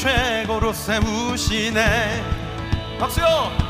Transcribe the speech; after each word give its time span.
최고로 0.00 0.72
세우시네. 0.72 2.24
박수요 2.98 3.69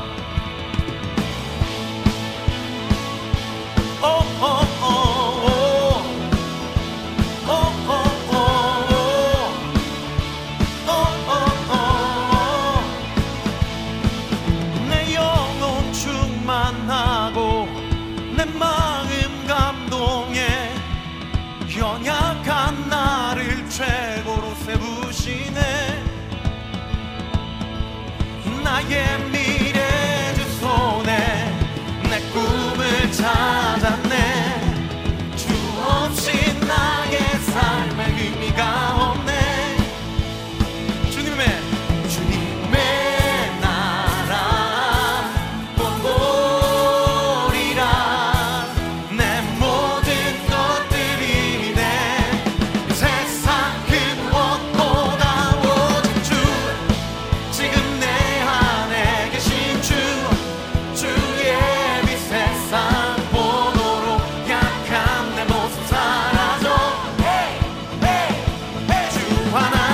주하 69.31 69.90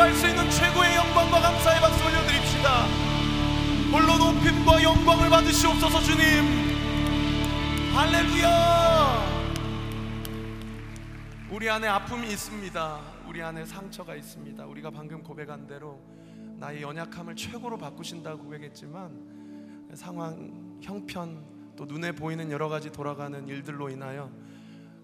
그리스도께 0.00 0.02
우리가 0.02 0.02
할수 0.02 0.26
있는 0.26 0.50
최고의 0.50 0.96
영광과 0.96 1.40
감사의 1.40 1.80
박수 1.80 2.04
올려드립시다. 2.04 2.86
홀로 3.92 4.16
높임과 4.16 4.82
영광을 4.82 5.28
받으시옵소서 5.28 6.00
주님. 6.00 6.24
할렐루야. 7.94 9.40
우리 11.50 11.68
안에 11.68 11.88
아픔이 11.88 12.28
있습니다. 12.28 13.00
우리 13.28 13.42
안에 13.42 13.66
상처가 13.66 14.14
있습니다. 14.14 14.64
우리가 14.66 14.90
방금 14.90 15.22
고백한 15.22 15.66
대로 15.66 16.00
나의 16.56 16.82
연약함을 16.82 17.36
최고로 17.36 17.76
바꾸신다고 17.78 18.44
고백했지만 18.44 19.90
상황, 19.94 20.78
형편, 20.80 21.44
또 21.76 21.84
눈에 21.84 22.12
보이는 22.12 22.50
여러 22.50 22.68
가지 22.68 22.90
돌아가는 22.90 23.46
일들로 23.46 23.90
인하여 23.90 24.30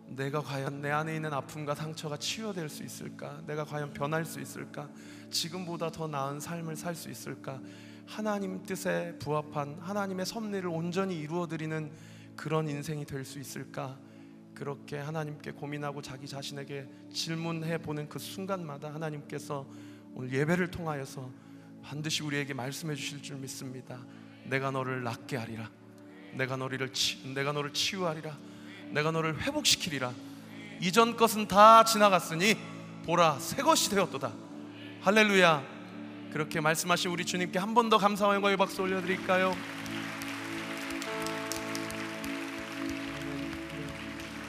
내가 0.09 0.41
과연 0.41 0.81
내 0.81 0.91
안에 0.91 1.17
있는 1.17 1.33
아픔과 1.33 1.75
상처가 1.75 2.17
치유될 2.17 2.69
수 2.69 2.83
있을까? 2.85 3.43
내가 3.47 3.65
과연 3.65 3.93
변할 3.93 4.25
수 4.25 4.41
있을까? 4.41 4.89
지금보다 5.31 5.91
더 5.91 6.07
나은 6.07 6.41
삶을 6.41 6.77
살 6.77 6.95
수 6.95 7.11
있을까? 7.11 7.61
하나님 8.07 8.63
뜻에 8.65 9.17
부합한 9.19 9.79
하나님의 9.81 10.27
섭리를 10.27 10.69
온전히 10.69 11.19
이루어 11.19 11.49
드리는 11.49 11.91
그런 12.37 12.69
인생이 12.69 13.05
될 13.05 13.25
수 13.25 13.41
있을까? 13.41 13.99
그렇게 14.55 14.97
하나님께 14.97 15.51
고민하고 15.51 16.01
자기 16.01 16.27
자신에게 16.27 16.89
질문해 17.13 17.79
보는 17.79 18.09
그 18.09 18.19
순간마다 18.19 18.95
하나님께서 18.95 19.67
오늘 20.15 20.33
예배를 20.33 20.71
통하여서 20.71 21.31
반드시 21.83 22.23
우리에게 22.23 22.55
말씀해 22.55 22.95
주실 22.95 23.23
줄 23.23 23.37
믿습니다. 23.37 24.01
내가 24.45 24.71
너를 24.71 25.03
낫게 25.03 25.37
하리라. 25.37 25.71
내가 26.33 26.57
너를 26.57 26.93
치, 26.93 27.23
내가 27.35 27.53
너를 27.53 27.73
치유하리라. 27.73 28.39
내가 28.91 29.11
너를 29.11 29.41
회복시키리라. 29.41 30.13
이전 30.81 31.17
것은 31.17 31.49
다 31.49 31.85
지나갔으니 31.85 32.57
보라 33.07 33.39
새 33.39 33.63
것이 33.63 33.91
되었도다. 33.91 34.33
할렐루야. 35.03 35.63
그렇게 36.33 36.61
말씀하신 36.61 37.11
우리 37.11 37.25
주님께 37.25 37.59
한 37.59 37.75
번 37.75 37.89
더 37.89 37.99
감사와 37.99 38.35
영광의 38.35 38.57
박수 38.57 38.83
올려드릴까요? 38.83 39.55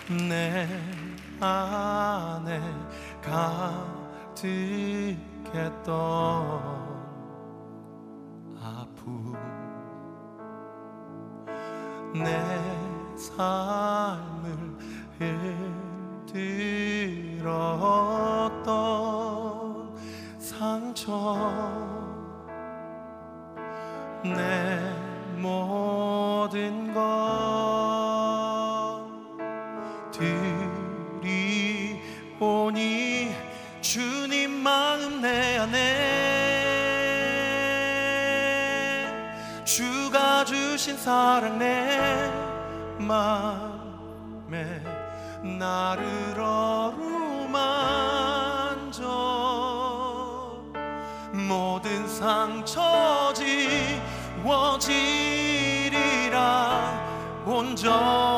내 0.10 0.68
안에 1.40 2.62
가득했던 3.22 5.18
아픔. 8.62 9.34
내 12.14 12.67
삶을 13.38 14.58
흔들었던 16.34 17.46
상처. 20.40 21.68
내 24.24 24.80
모든 25.40 26.92
것 26.96 27.00
들이오니 32.42 33.36
주님 33.82 34.50
마음 34.52 35.22
내 35.22 35.60
안에 35.60 35.78
주가 39.64 40.44
주신 40.44 40.98
사랑 40.98 41.60
내 41.60 42.37
마음에 43.08 44.82
나를 45.42 46.38
어루만져. 46.38 47.08
모든 51.34 52.06
상처 52.08 53.34
지워지리라. 54.44 55.08
온전 57.46 58.37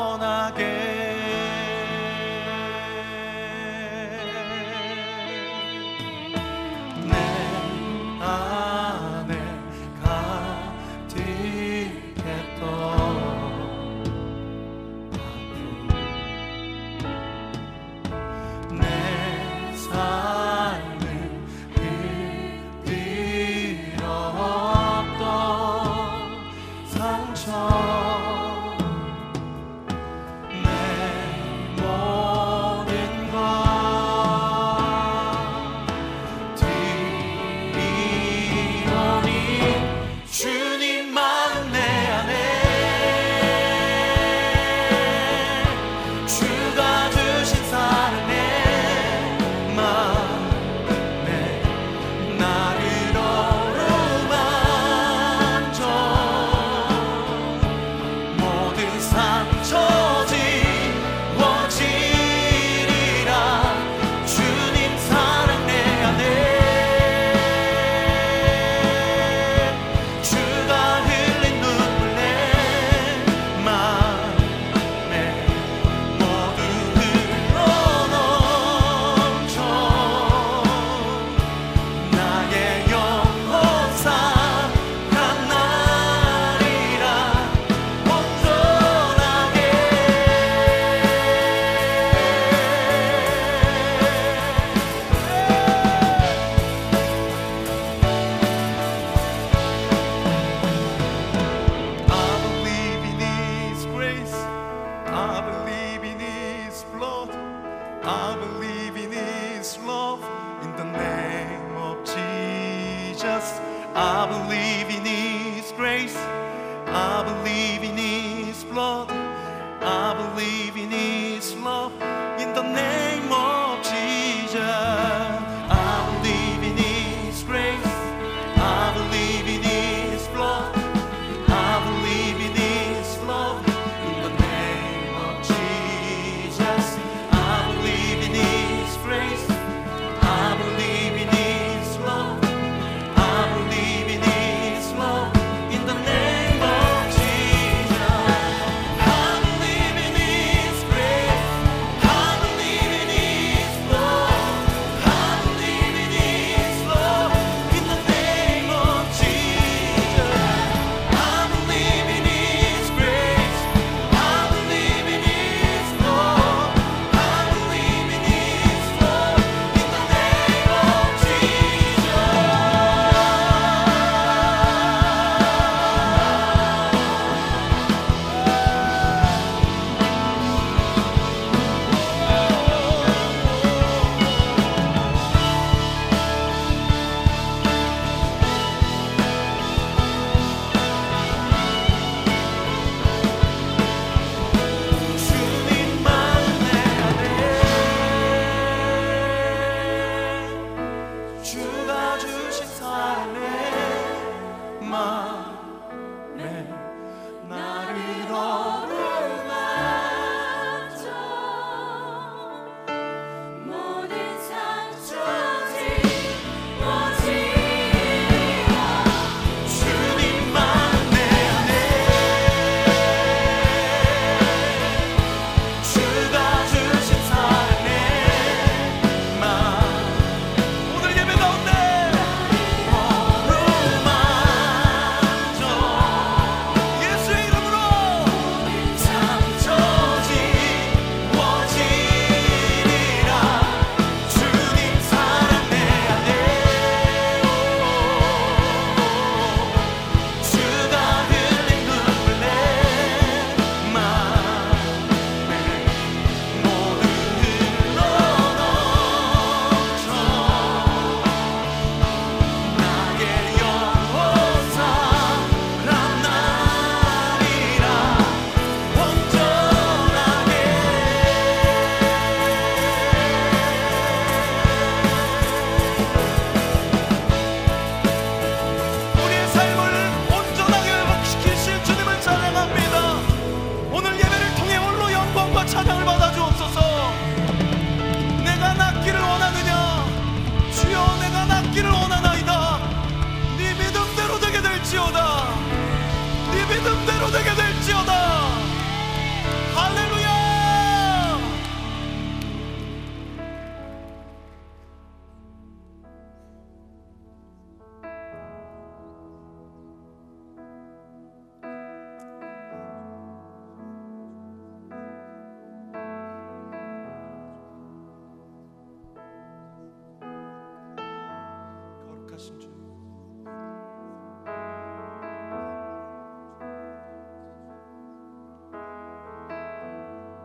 하신 322.40 322.58
주 322.58 322.70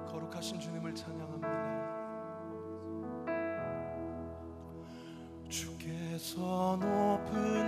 거룩하신 0.05 0.59
주님을 0.59 0.93
찬양합니다. 0.93 1.55
주께서 5.47 6.77
높은 6.81 7.64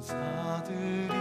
천사들이 0.00 1.19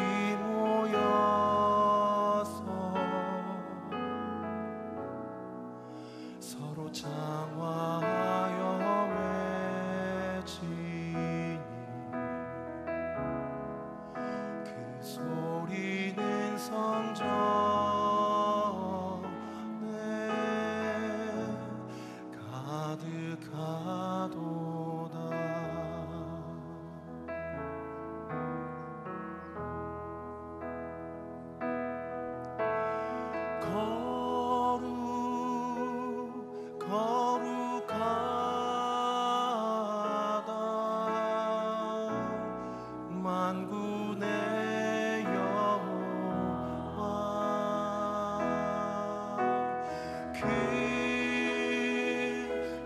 king. 50.42 50.50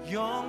Your 0.06 0.43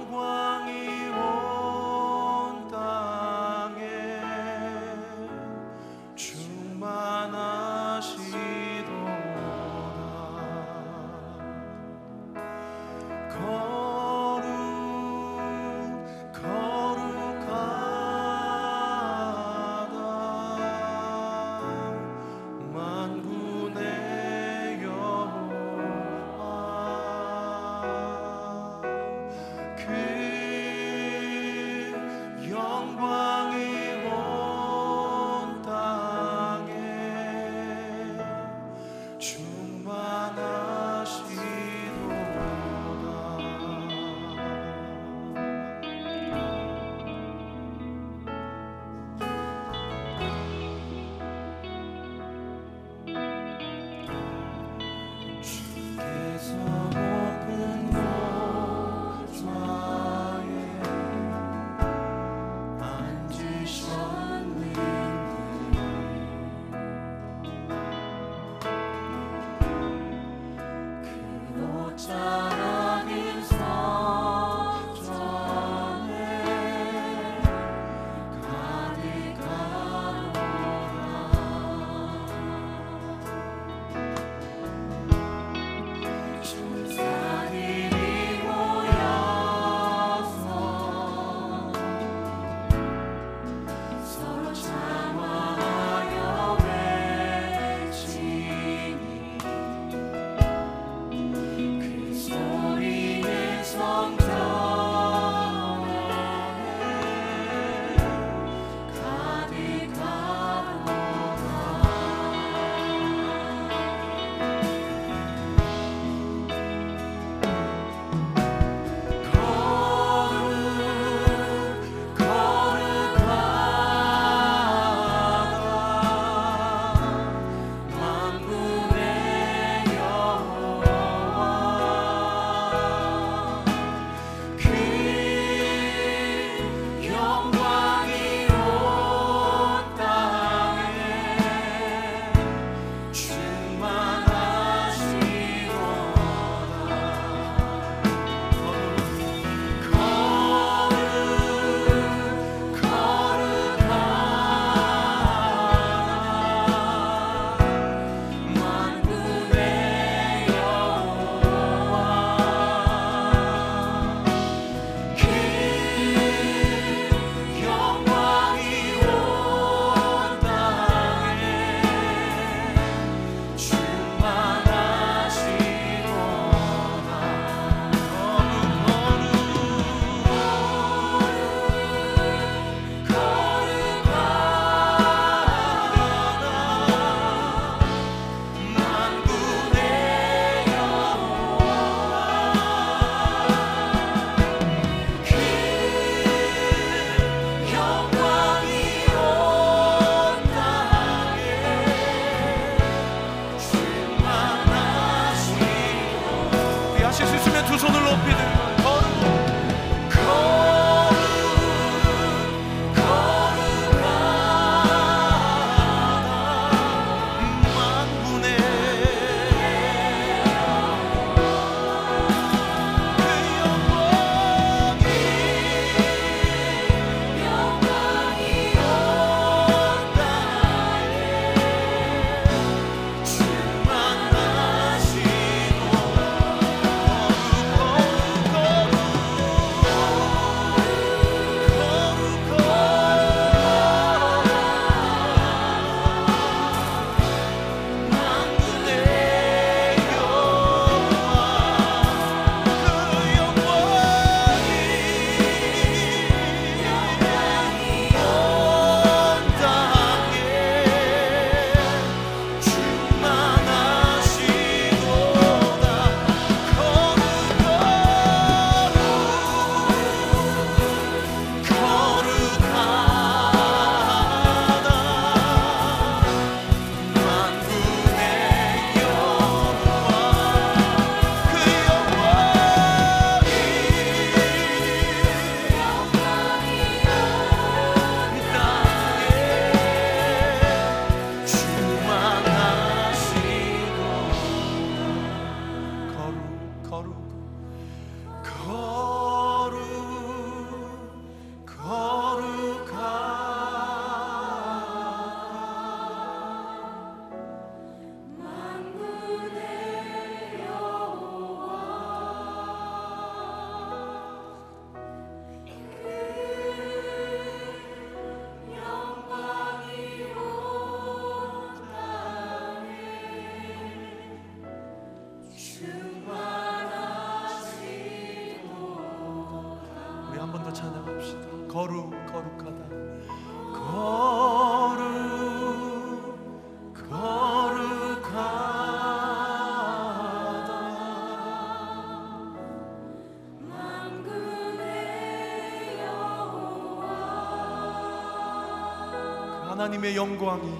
하나님의 349.74 350.14
영광이 350.14 350.72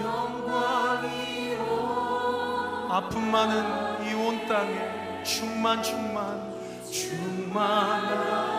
영광이로 0.00 1.62
아픔 2.90 3.30
많은 3.30 4.04
이 4.04 4.14
온 4.14 4.44
땅에 4.48 5.22
충만 5.22 5.80
충만 5.84 6.52
충만하라 6.90 8.55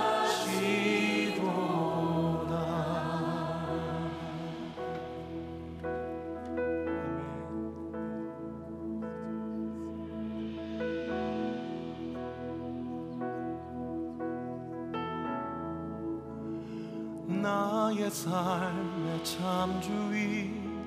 삶의 18.30 19.24
참주인 19.24 20.84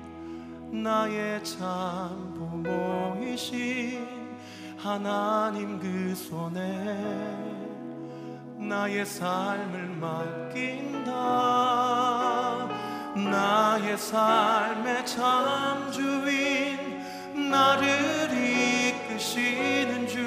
나의 0.71 1.43
참부모이신 1.43 2.37
하나님 4.77 5.79
그 5.79 6.13
손에 6.13 6.61
나의 8.59 9.03
삶을 9.03 9.87
맡긴다. 9.99 11.11
나의 13.15 13.97
삶의 13.97 15.03
참주인 15.07 16.77
나를 17.49 17.81
이끄시는 18.37 20.07
주 20.07 20.19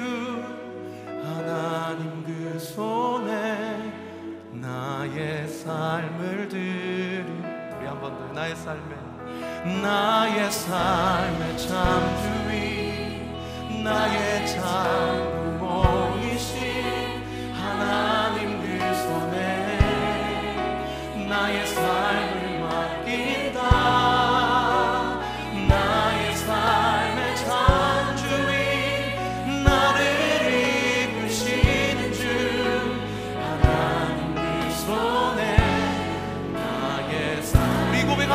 하나님 1.23 2.23
그 2.25 2.59
손에 2.59 3.93
나의 4.51 5.47
삶을 5.47 6.49
들 6.49 6.74
나의 8.35 8.53
삶에 8.53 8.95
나의 9.81 10.51
삶에 10.51 11.55
참주이 11.55 13.31
나의 13.81 14.45
참구공이신 14.45 15.63
하나 17.53 18.04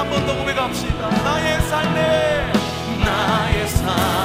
한 0.00 0.08
번 0.08 0.24
더 0.24 0.34
고백합시다. 0.34 1.10
나의 1.10 1.60
삶에 1.68 2.52
나의 3.04 3.68
삶. 3.68 4.19